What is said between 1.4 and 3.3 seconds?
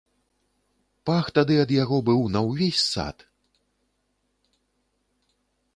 ад яго быў на ўвесь сад!